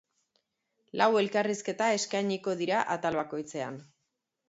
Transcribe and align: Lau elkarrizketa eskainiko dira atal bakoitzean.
Lau 1.01 1.09
elkarrizketa 1.21 1.91
eskainiko 1.99 2.59
dira 2.65 2.83
atal 2.99 3.23
bakoitzean. 3.25 3.83